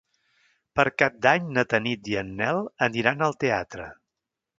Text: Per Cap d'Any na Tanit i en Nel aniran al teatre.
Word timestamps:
Per 0.77 0.85
Cap 1.01 1.19
d'Any 1.25 1.51
na 1.57 1.63
Tanit 1.73 2.09
i 2.13 2.17
en 2.21 2.31
Nel 2.39 2.63
aniran 2.87 3.21
al 3.27 3.37
teatre. 3.45 3.87